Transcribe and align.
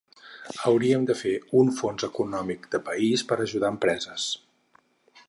Hauríem 0.69 1.03
de 1.11 1.15
fer 1.19 1.33
un 1.59 1.69
fons 1.81 2.07
econòmic 2.09 2.65
de 2.77 2.81
país 2.89 3.25
per 3.33 3.39
ajudar 3.45 3.71
empreses. 3.77 4.27